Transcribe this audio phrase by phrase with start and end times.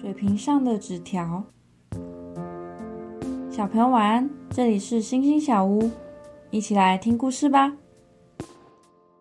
[0.00, 1.42] 水瓶上的纸条。
[3.50, 5.90] 小朋友晚安，这里是星星小屋，
[6.52, 7.72] 一起来听故事吧。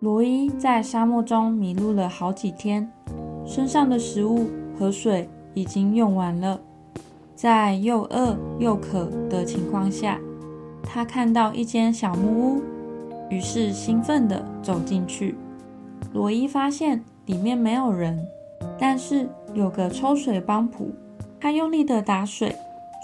[0.02, 2.88] 罗伊在沙漠中迷路了好几天，
[3.44, 6.62] 身上的食物和水已经用完了。
[7.34, 10.20] 在又饿又渴的情况下，
[10.84, 12.62] 他看到一间小木屋，
[13.32, 15.34] 于是兴奋地走进去。
[16.14, 18.24] 罗伊发现里面没有人。
[18.80, 20.92] 但是有个抽水帮浦，
[21.40, 22.56] 他用力的打水，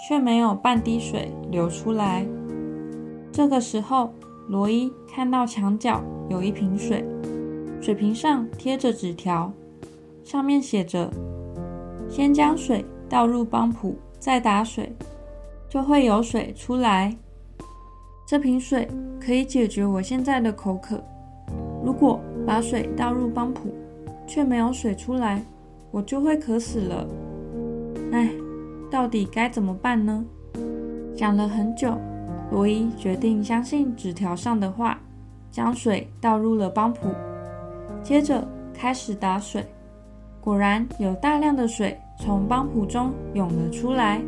[0.06, 2.26] 却没有半滴水流出来。
[3.32, 4.12] 这个时候，
[4.48, 7.04] 罗伊看到墙角有一瓶水，
[7.80, 9.52] 水瓶上贴着纸条，
[10.22, 11.10] 上面写着
[12.08, 14.92] ：“先将水倒入帮浦，再打水，
[15.68, 17.16] 就会有水出来。
[18.26, 18.88] 这瓶水
[19.20, 21.02] 可以解决我现在的口渴。
[21.84, 23.74] 如果把水倒入帮浦，
[24.26, 25.42] 却没有水出来。”
[25.90, 27.06] 我就会渴死了，
[28.10, 28.28] 唉，
[28.90, 30.24] 到底该怎么办呢？
[31.16, 31.96] 想了很久，
[32.50, 34.98] 罗伊决定相信纸条上的话，
[35.52, 37.10] 将水倒入了帮浦，
[38.02, 39.64] 接着开始打水。
[40.40, 44.20] 果然有大量的水从帮浦中涌了出来。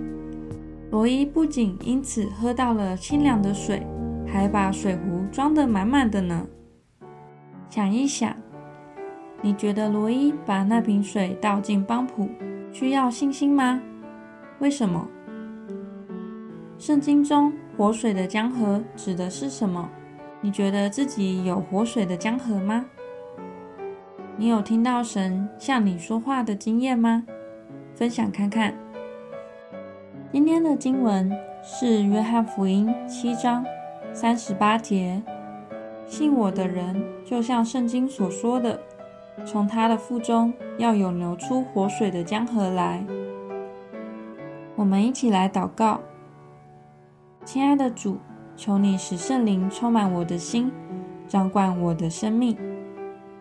[0.93, 3.85] 罗伊不仅因此喝到了清凉的水，
[4.25, 6.47] 还把水壶装得满满的呢。
[7.69, 8.33] 想一想。
[9.43, 12.29] 你觉得罗伊把那瓶水倒进邦普
[12.73, 13.81] 需要信心吗？
[14.59, 15.07] 为什么？
[16.79, 19.89] 圣经中活水的江河指的是什么？
[20.41, 22.85] 你觉得自己有活水的江河吗？
[24.37, 27.25] 你有听到神向你说话的经验吗？
[27.95, 28.75] 分享看看。
[30.33, 31.31] 今天的经文
[31.63, 33.65] 是约翰福音七章
[34.13, 35.23] 三十八节：
[36.05, 38.79] 信我的人，就像圣经所说的。
[39.45, 43.05] 从他的腹中要有流出活水的江河来。
[44.75, 46.01] 我们一起来祷告，
[47.45, 48.19] 亲爱的主，
[48.57, 50.71] 求你使圣灵充满我的心，
[51.29, 52.57] 掌管我的生命。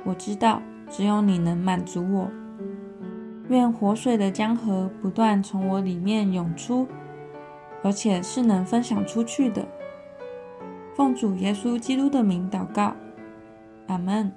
[0.03, 2.29] 我知道只有你能满足我。
[3.49, 6.87] 愿活水的江河不断从我里面涌出，
[7.83, 9.65] 而且是能分享出去的。
[10.95, 12.95] 奉主耶稣基督的名祷告，
[13.87, 14.31] 阿门。